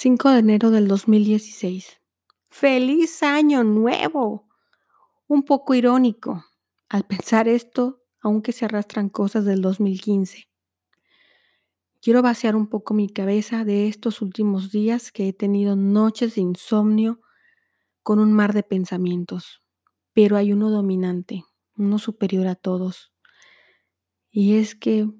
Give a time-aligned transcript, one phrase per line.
[0.00, 2.00] 5 de enero del 2016.
[2.50, 4.46] ¡Feliz año nuevo!
[5.26, 6.44] Un poco irónico
[6.88, 10.48] al pensar esto, aunque se arrastran cosas del 2015.
[12.00, 16.42] Quiero vaciar un poco mi cabeza de estos últimos días que he tenido noches de
[16.42, 17.20] insomnio
[18.04, 19.64] con un mar de pensamientos,
[20.12, 21.44] pero hay uno dominante,
[21.76, 23.12] uno superior a todos.
[24.30, 25.10] Y es que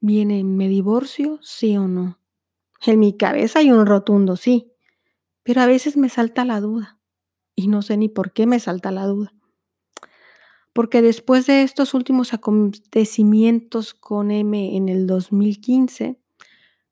[0.00, 1.38] viene, ¿me divorcio?
[1.42, 2.23] Sí o no.
[2.86, 4.72] En mi cabeza hay un rotundo sí,
[5.42, 7.00] pero a veces me salta la duda
[7.54, 9.32] y no sé ni por qué me salta la duda.
[10.74, 16.20] Porque después de estos últimos acontecimientos con M en el 2015,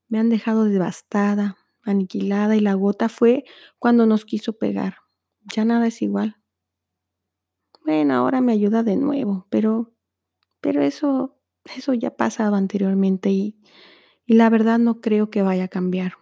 [0.09, 3.45] me han dejado devastada, aniquilada y la gota fue
[3.79, 4.99] cuando nos quiso pegar.
[5.55, 6.37] Ya nada es igual.
[7.85, 9.93] Bueno, ahora me ayuda de nuevo, pero,
[10.61, 11.39] pero eso,
[11.75, 13.59] eso ya pasaba anteriormente y,
[14.27, 16.15] y la verdad no creo que vaya a cambiar.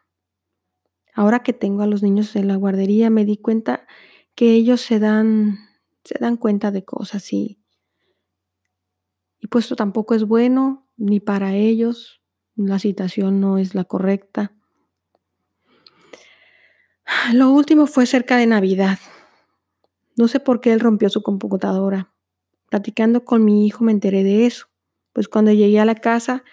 [1.14, 3.86] Ahora que tengo a los niños en la guardería me di cuenta
[4.34, 5.58] que ellos se dan,
[6.04, 7.60] se dan cuenta de cosas y,
[9.38, 12.22] y pues esto tampoco es bueno ni para ellos,
[12.56, 14.52] la situación no es la correcta.
[17.32, 18.98] Lo último fue cerca de Navidad.
[20.16, 22.12] No sé por qué él rompió su computadora.
[22.68, 24.66] Platicando con mi hijo me enteré de eso,
[25.12, 26.44] pues cuando llegué a la casa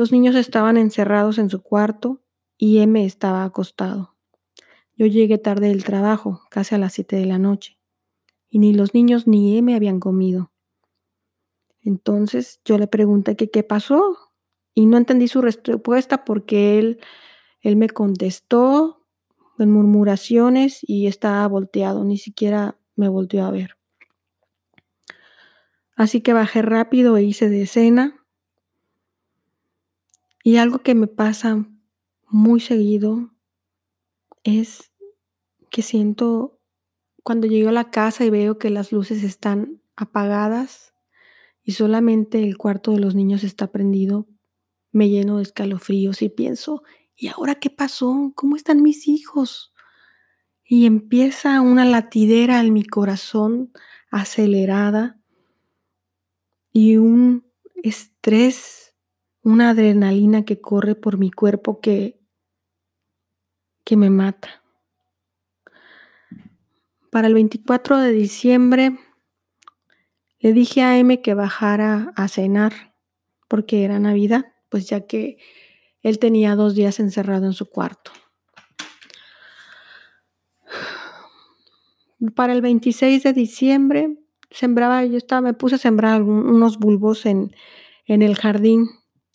[0.00, 2.22] los niños estaban encerrados en su cuarto
[2.56, 4.16] y M estaba acostado.
[4.96, 7.78] Yo llegué tarde del trabajo, casi a las 7 de la noche,
[8.48, 10.52] y ni los niños ni M habían comido.
[11.82, 14.16] Entonces yo le pregunté que qué pasó
[14.72, 17.00] y no entendí su respuesta porque él,
[17.60, 19.06] él me contestó
[19.58, 23.76] en murmuraciones y estaba volteado, ni siquiera me volteó a ver.
[25.94, 28.19] Así que bajé rápido e hice de cena
[30.42, 31.66] y algo que me pasa
[32.28, 33.30] muy seguido
[34.44, 34.92] es
[35.70, 36.58] que siento
[37.22, 40.94] cuando llego a la casa y veo que las luces están apagadas
[41.62, 44.26] y solamente el cuarto de los niños está prendido,
[44.92, 46.82] me lleno de escalofríos y pienso,
[47.14, 48.32] ¿y ahora qué pasó?
[48.34, 49.74] ¿Cómo están mis hijos?
[50.64, 53.72] Y empieza una latidera en mi corazón
[54.10, 55.20] acelerada
[56.72, 57.44] y un
[57.82, 58.89] estrés
[59.42, 62.20] una adrenalina que corre por mi cuerpo que,
[63.84, 64.62] que me mata.
[67.10, 68.98] Para el 24 de diciembre
[70.38, 72.94] le dije a M que bajara a cenar
[73.48, 75.38] porque era Navidad, pues ya que
[76.02, 78.12] él tenía dos días encerrado en su cuarto.
[82.34, 84.18] Para el 26 de diciembre
[84.50, 87.54] sembraba, yo estaba, me puse a sembrar unos bulbos en,
[88.06, 88.88] en el jardín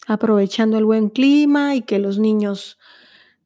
[0.05, 2.77] aprovechando el buen clima y que los niños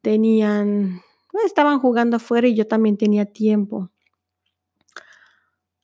[0.02, 1.02] tenían,
[1.46, 3.90] estaban jugando afuera y yo también tenía tiempo.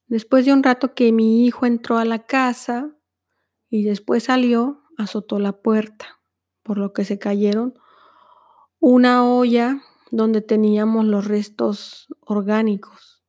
[0.07, 2.91] Después de un rato que mi hijo entró a la casa
[3.69, 6.19] y después salió, azotó la puerta,
[6.63, 7.73] por lo que se cayeron
[8.79, 9.81] una olla
[10.11, 13.23] donde teníamos los restos orgánicos.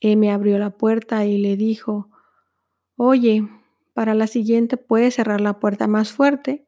[0.00, 2.10] Él me abrió la puerta y le dijo,
[2.96, 3.48] oye,
[3.92, 6.66] para la siguiente puede cerrar la puerta más fuerte.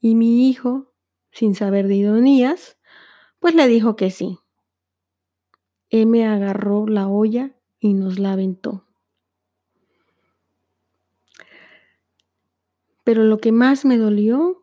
[0.00, 0.92] Y mi hijo,
[1.30, 2.78] sin saber de ironías,
[3.38, 4.38] pues le dijo que sí.
[5.90, 8.86] M agarró la olla y nos la aventó.
[13.04, 14.62] Pero lo que más me dolió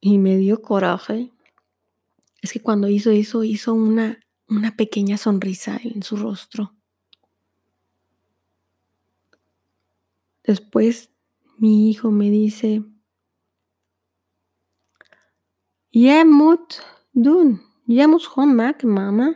[0.00, 1.32] y me dio coraje
[2.42, 6.75] es que cuando hizo eso hizo una, una pequeña sonrisa en su rostro.
[10.46, 11.12] Después
[11.58, 12.84] mi hijo me dice,
[15.90, 16.74] Yemut
[17.12, 19.34] dun, yemus homak, mamá.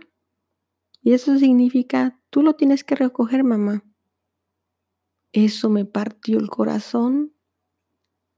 [1.03, 3.83] Y eso significa, tú lo tienes que recoger, mamá.
[5.33, 7.35] Eso me partió el corazón,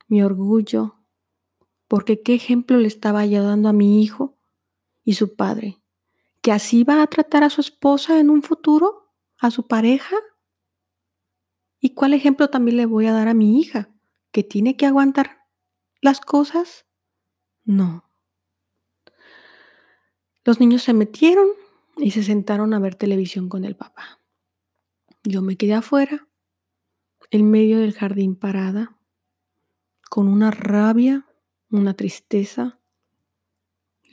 [0.09, 0.97] mi orgullo,
[1.88, 4.38] porque qué ejemplo le estaba yo dando a mi hijo
[5.05, 5.82] y su padre,
[6.41, 10.17] que así va a tratar a su esposa en un futuro, a su pareja.
[11.84, 13.90] ¿Y cuál ejemplo también le voy a dar a mi hija?
[14.31, 15.49] ¿Que tiene que aguantar
[16.00, 16.87] las cosas?
[17.64, 18.08] No.
[20.44, 21.49] Los niños se metieron
[21.96, 24.20] y se sentaron a ver televisión con el papá.
[25.25, 26.29] Yo me quedé afuera,
[27.32, 28.96] en medio del jardín parada,
[30.08, 31.26] con una rabia,
[31.69, 32.78] una tristeza,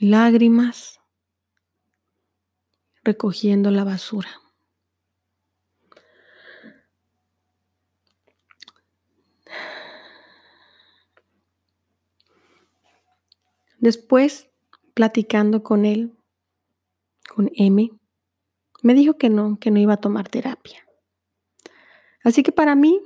[0.00, 0.98] lágrimas,
[3.04, 4.39] recogiendo la basura.
[13.80, 14.50] Después
[14.92, 16.14] platicando con él,
[17.34, 17.90] con M,
[18.82, 20.86] me dijo que no, que no iba a tomar terapia.
[22.22, 23.00] Así que para mí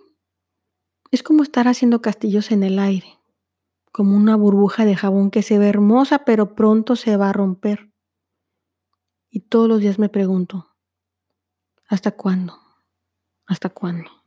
[1.12, 3.20] es como estar haciendo castillos en el aire,
[3.92, 7.92] como una burbuja de jabón que se ve hermosa pero pronto se va a romper.
[9.30, 10.74] Y todos los días me pregunto,
[11.86, 12.58] ¿hasta cuándo?
[13.46, 14.23] ¿Hasta cuándo?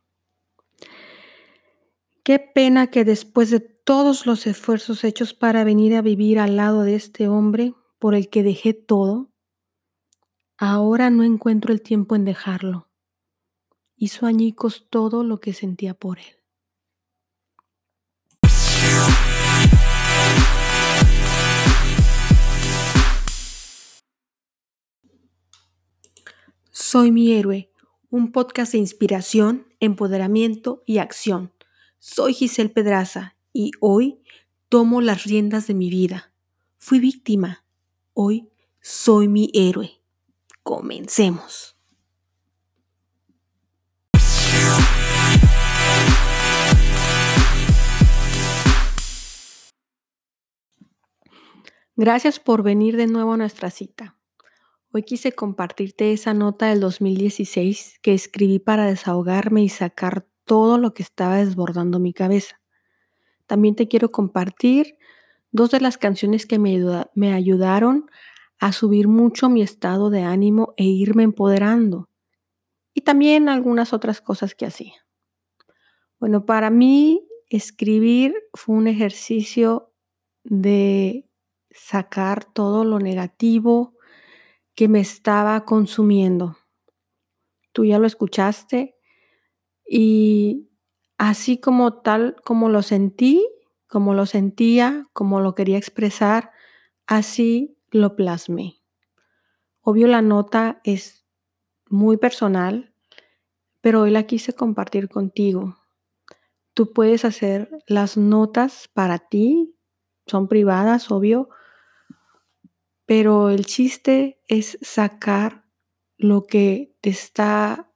[2.27, 6.81] Qué pena que después de todos los esfuerzos hechos para venir a vivir al lado
[6.81, 9.31] de este hombre por el que dejé todo,
[10.57, 12.89] ahora no encuentro el tiempo en dejarlo.
[13.95, 16.25] Hizo añicos todo lo que sentía por él.
[26.71, 27.71] Soy mi héroe,
[28.09, 31.53] un podcast de inspiración, empoderamiento y acción.
[31.99, 34.19] Soy Giselle Pedraza y hoy
[34.69, 36.31] tomo las riendas de mi vida.
[36.77, 37.65] Fui víctima,
[38.13, 38.49] hoy
[38.81, 39.99] soy mi héroe.
[40.61, 41.75] Comencemos.
[51.95, 54.19] Gracias por venir de nuevo a nuestra cita.
[54.91, 60.95] Hoy quise compartirte esa nota del 2016 que escribí para desahogarme y sacar todo lo
[60.95, 62.59] que estaba desbordando mi cabeza.
[63.45, 64.97] También te quiero compartir
[65.51, 68.09] dos de las canciones que me, ayudaron
[68.59, 72.09] a subir mucho mi estado de ánimo e irme empoderando.
[72.93, 75.05] Y también algunas otras cosas que hacía.
[76.19, 79.93] Bueno, para mí escribir fue un ejercicio
[80.43, 81.29] de
[81.69, 83.93] sacar todo lo negativo,
[84.73, 86.57] que me estaba consumiendo.
[87.71, 88.96] Tú ya lo escuchaste
[89.87, 90.69] y
[91.17, 93.47] así como tal, como lo sentí,
[93.87, 96.51] como lo sentía, como lo quería expresar,
[97.05, 98.81] así lo plasmé.
[99.81, 101.25] Obvio la nota es
[101.89, 102.93] muy personal,
[103.79, 105.77] pero hoy la quise compartir contigo.
[106.73, 109.75] Tú puedes hacer las notas para ti,
[110.25, 111.49] son privadas, obvio,
[113.05, 115.63] pero el chiste es sacar
[116.17, 117.89] lo que te está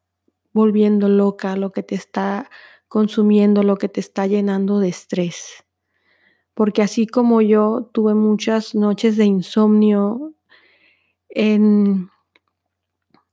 [0.53, 2.50] volviendo loca, lo que te está
[2.88, 5.63] consumiendo, lo que te está llenando de estrés.
[6.53, 10.33] Porque así como yo tuve muchas noches de insomnio
[11.30, 12.09] en,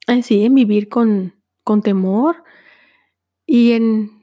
[0.07, 1.35] en vivir con,
[1.65, 2.45] con temor
[3.47, 4.19] y en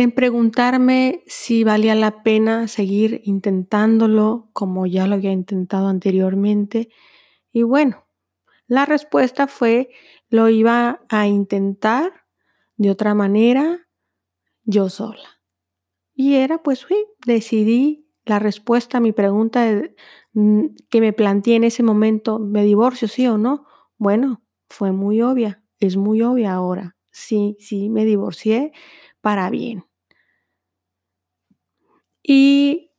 [0.00, 6.88] en preguntarme si valía la pena seguir intentándolo como ya lo había intentado anteriormente.
[7.52, 8.06] Y bueno,
[8.66, 9.90] la respuesta fue
[10.30, 12.24] lo iba a intentar
[12.76, 13.88] de otra manera
[14.64, 15.40] yo sola.
[16.14, 19.66] Y era pues, sí, decidí la respuesta a mi pregunta
[20.32, 23.66] mm, que me planteé en ese momento, ¿me divorcio sí o no?
[23.98, 26.96] Bueno, fue muy obvia, es muy obvia ahora.
[27.10, 28.72] Sí, sí, me divorcié
[29.20, 29.84] para bien.
[32.22, 32.92] Y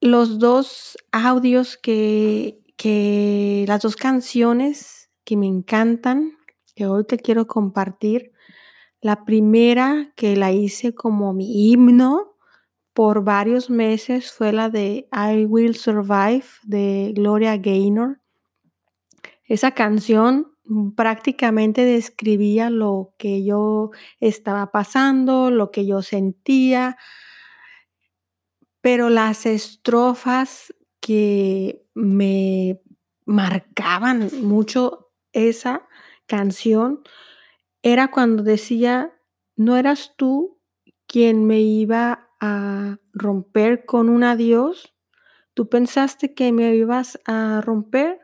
[0.00, 6.32] los dos audios que, que, las dos canciones que me encantan,
[6.74, 8.32] que hoy te quiero compartir.
[9.00, 12.36] La primera que la hice como mi himno
[12.92, 18.20] por varios meses fue la de I Will Survive de Gloria Gaynor.
[19.44, 20.52] Esa canción
[20.96, 26.96] prácticamente describía lo que yo estaba pasando, lo que yo sentía,
[28.80, 32.80] pero las estrofas que me
[33.24, 35.86] marcaban mucho esa
[36.32, 37.02] canción
[37.82, 39.12] era cuando decía,
[39.54, 40.58] no eras tú
[41.06, 44.94] quien me iba a romper con un adiós,
[45.52, 48.18] tú pensaste que me ibas a romper,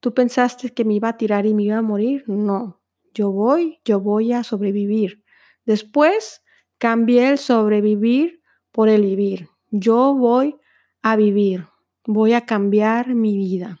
[0.00, 2.82] tú pensaste que me iba a tirar y me iba a morir, no,
[3.14, 5.22] yo voy, yo voy a sobrevivir.
[5.64, 6.42] Después
[6.78, 9.50] cambié el sobrevivir por el vivir.
[9.70, 10.56] Yo voy
[11.00, 11.68] a vivir,
[12.04, 13.80] voy a cambiar mi vida.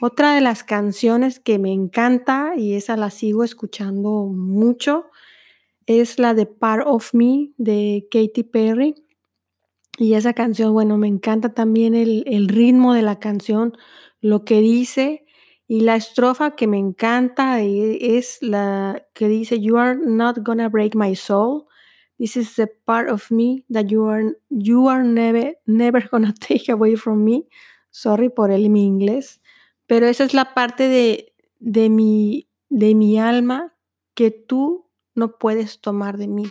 [0.00, 5.06] Otra de las canciones que me encanta y esa la sigo escuchando mucho
[5.86, 8.94] es la de Part of Me de Katy Perry.
[9.98, 13.76] Y esa canción, bueno, me encanta también el, ritmo de la canción,
[14.20, 15.24] lo que dice
[15.66, 20.94] y la estrofa que me encanta es la que dice, You are not gonna break
[20.94, 21.66] my soul.
[22.18, 26.70] This is the part of me that you are, you are never, never gonna take
[26.70, 27.48] away from me.
[27.90, 29.40] Sorry por el mi inglés.
[29.88, 33.74] Pero esa es la parte de, de, mi, de mi alma
[34.14, 36.44] que tú no puedes tomar de mí.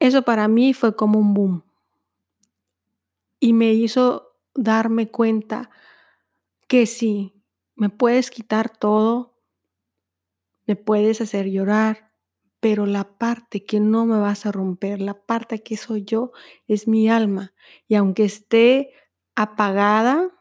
[0.00, 1.64] Eso para mí fue como un boom.
[3.38, 5.70] Y me hizo darme cuenta
[6.66, 7.44] que sí,
[7.76, 9.38] me puedes quitar todo,
[10.66, 12.14] me puedes hacer llorar,
[12.60, 16.32] pero la parte que no me vas a romper, la parte que soy yo,
[16.68, 17.52] es mi alma.
[17.86, 18.94] Y aunque esté
[19.34, 20.39] apagada,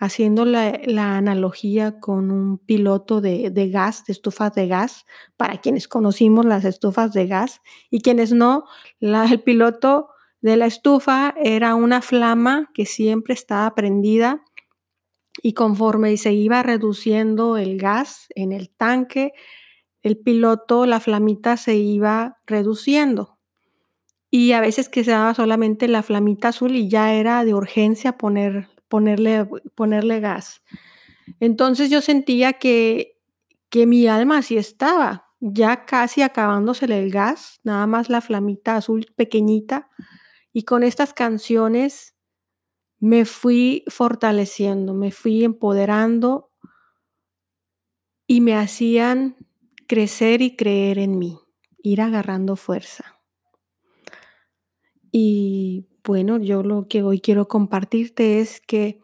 [0.00, 0.72] haciendo la,
[1.18, 5.04] analogía con un piloto de, gas, de estufas de gas,
[5.36, 8.64] para quienes conocimos las estufas de gas y quienes no,
[9.00, 10.08] el piloto
[10.40, 14.42] de la estufa era una flama que siempre estaba prendida
[15.42, 19.32] y conforme se iba reduciendo el gas en el tanque,
[20.02, 23.38] el piloto, la flamita se iba reduciendo.
[24.30, 28.16] Y a veces que se daba solamente la flamita azul y ya era de urgencia
[28.16, 30.62] poner, ponerle, ponerle gas.
[31.38, 33.18] Entonces yo sentía que,
[33.70, 39.06] que mi alma así estaba, ya casi acabándosele el gas, nada más la flamita azul
[39.16, 39.88] pequeñita.
[40.52, 42.16] Y con estas canciones
[42.98, 46.50] me fui fortaleciendo, me fui empoderando
[48.26, 49.36] y me hacían
[49.86, 51.38] crecer y creer en mí,
[51.82, 53.20] ir agarrando fuerza.
[55.12, 59.00] Y bueno, yo lo que hoy quiero compartirte es que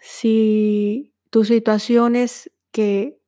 [0.00, 3.20] si tu situación es que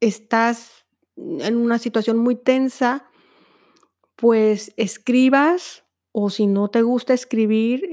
[0.00, 3.06] estás en una situación muy tensa,
[4.16, 7.88] pues escribas o si no te gusta escribir,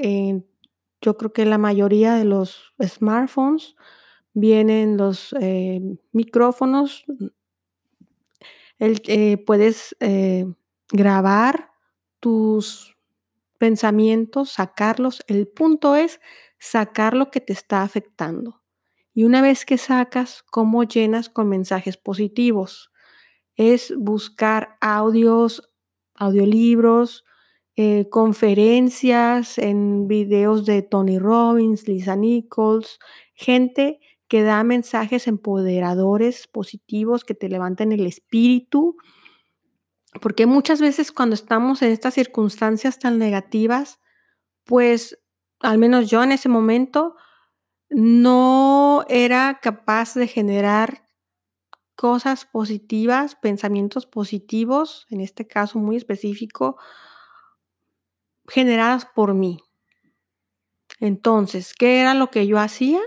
[1.01, 3.75] yo creo que la mayoría de los smartphones
[4.33, 7.05] vienen los eh, micrófonos.
[8.79, 10.45] El, eh, puedes eh,
[10.91, 11.71] grabar
[12.19, 12.96] tus
[13.57, 15.21] pensamientos, sacarlos.
[15.27, 16.19] El punto es
[16.59, 18.61] sacar lo que te está afectando.
[19.13, 22.91] Y una vez que sacas, ¿cómo llenas con mensajes positivos?
[23.55, 25.71] Es buscar audios,
[26.13, 27.25] audiolibros,
[27.75, 32.99] eh, conferencias en videos de Tony Robbins, Lisa Nichols,
[33.35, 38.97] gente que da mensajes empoderadores, positivos, que te levanten el espíritu.
[40.21, 43.99] Porque muchas veces cuando estamos en estas circunstancias tan negativas,
[44.63, 45.19] pues
[45.59, 47.15] al menos yo en ese momento
[47.89, 51.05] no era capaz de generar
[51.95, 56.77] cosas positivas, pensamientos positivos, en este caso muy específico,
[58.47, 59.59] generadas por mí.
[60.99, 62.99] Entonces, ¿qué era lo que yo hacía?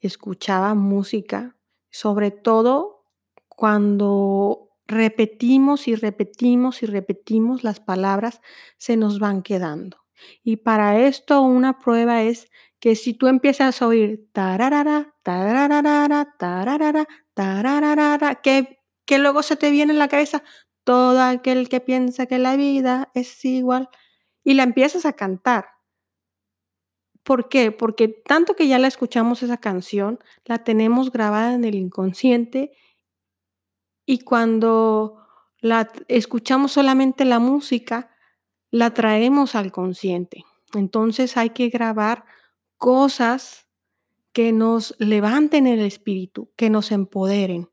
[0.00, 1.56] Escuchaba música,
[1.90, 3.04] sobre todo
[3.48, 8.40] cuando repetimos y repetimos y repetimos las palabras,
[8.78, 9.98] se nos van quedando.
[10.42, 12.50] Y para esto una prueba es
[12.80, 19.70] que si tú empiezas a oír tararara, tararara, tararara, tararara, que, que luego se te
[19.70, 20.42] viene en la cabeza
[20.84, 23.88] todo aquel que piensa que la vida es igual
[24.44, 25.66] y la empiezas a cantar.
[27.24, 27.72] ¿Por qué?
[27.72, 32.70] Porque tanto que ya la escuchamos esa canción, la tenemos grabada en el inconsciente
[34.06, 35.16] y cuando
[35.60, 38.10] la escuchamos solamente la música,
[38.70, 40.44] la traemos al consciente.
[40.74, 42.24] Entonces hay que grabar
[42.78, 43.66] cosas
[44.32, 47.68] que nos levanten el espíritu, que nos empoderen.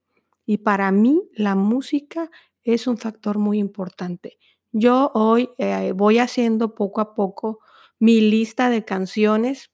[0.45, 2.31] Y para mí la música
[2.63, 4.37] es un factor muy importante.
[4.71, 7.59] Yo hoy eh, voy haciendo poco a poco
[7.99, 9.71] mi lista de canciones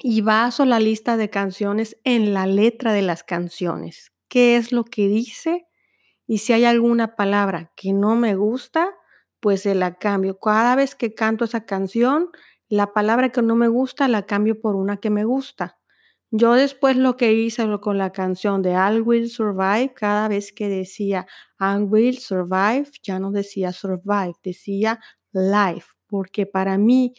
[0.00, 4.12] y baso la lista de canciones en la letra de las canciones.
[4.28, 5.66] ¿Qué es lo que dice?
[6.26, 8.94] Y si hay alguna palabra que no me gusta,
[9.40, 10.38] pues se la cambio.
[10.38, 12.30] Cada vez que canto esa canción,
[12.68, 15.78] la palabra que no me gusta la cambio por una que me gusta.
[16.32, 20.68] Yo después lo que hice con la canción de I Will Survive, cada vez que
[20.68, 21.26] decía
[21.60, 24.98] I Will Survive, ya no decía survive, decía
[25.32, 27.14] life, porque para mí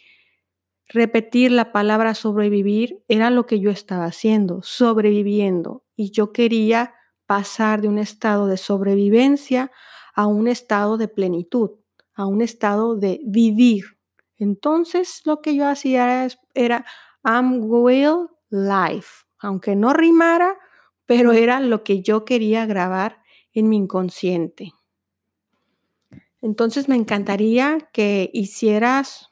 [0.90, 6.94] repetir la palabra sobrevivir era lo que yo estaba haciendo, sobreviviendo, y yo quería
[7.28, 9.72] pasar de un estado de sobrevivencia
[10.16, 11.72] a un estado de plenitud,
[12.16, 13.98] a un estado de vivir.
[14.38, 16.86] Entonces lo que yo hacía era, era
[17.24, 20.58] I'm will life, aunque no rimara,
[21.06, 23.22] pero era lo que yo quería grabar
[23.54, 24.74] en mi inconsciente.
[26.42, 29.32] Entonces me encantaría que hicieras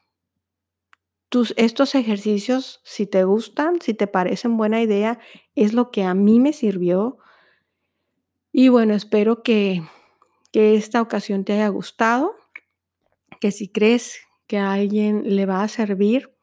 [1.30, 5.20] tus, estos ejercicios, si te gustan, si te parecen buena idea,
[5.54, 7.18] es lo que a mí me sirvió.
[8.58, 9.84] Y bueno, espero que,
[10.54, 12.38] que esta ocasión te haya gustado,
[13.42, 16.34] que si crees que a alguien le va a servir,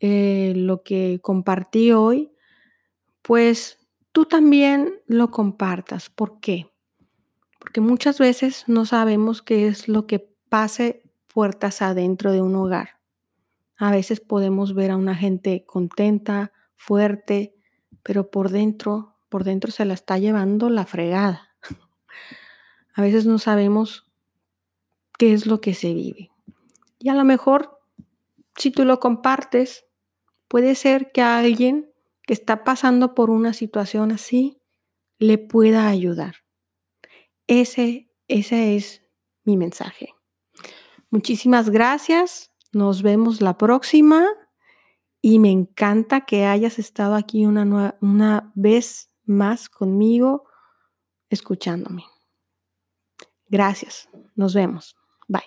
[0.00, 2.30] eh, lo que compartí hoy,
[3.22, 3.78] pues
[4.12, 6.10] tú también lo compartas.
[6.10, 6.70] ¿Por qué?
[7.58, 10.18] Porque muchas veces no sabemos qué es lo que
[10.50, 13.00] pase puertas adentro de un hogar.
[13.78, 17.56] A veces podemos ver a una gente contenta, fuerte,
[18.02, 21.48] pero por dentro, por dentro se la está llevando la fregada.
[22.92, 24.06] A veces no sabemos
[25.16, 26.30] qué es lo que se vive.
[26.98, 27.80] Y a lo mejor,
[28.58, 29.86] si tú lo compartes,
[30.48, 31.90] puede ser que a alguien
[32.26, 34.60] que está pasando por una situación así
[35.18, 36.34] le pueda ayudar.
[37.46, 39.02] Ese, ese es
[39.44, 40.10] mi mensaje.
[41.08, 42.52] Muchísimas gracias.
[42.70, 44.26] Nos vemos la próxima.
[45.22, 50.44] Y me encanta que hayas estado aquí una, una vez más conmigo,
[51.30, 52.04] escuchándome.
[53.48, 54.08] Gracias.
[54.34, 54.96] Nos vemos.
[55.28, 55.42] Bye.